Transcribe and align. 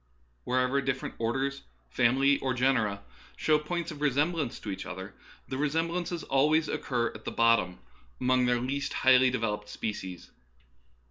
Wherever 0.45 0.81
different 0.81 1.13
orders, 1.19 1.61
families, 1.91 2.39
or 2.41 2.55
genera 2.55 3.03
show 3.37 3.59
points 3.59 3.91
of 3.91 4.01
resemblance 4.01 4.59
to 4.59 4.71
each 4.71 4.83
other, 4.87 5.13
the 5.47 5.59
resemblances 5.59 6.23
occur 6.23 6.31
always 6.31 6.67
at 6.67 6.83
the 7.23 7.31
bot 7.31 7.59
tom, 7.59 7.79
among 8.19 8.47
their 8.47 8.59
least 8.59 8.93
highly 9.05 9.29
developed 9.29 9.69
species. 9.69 10.31